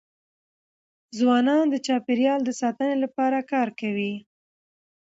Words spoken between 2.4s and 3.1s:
د ساتني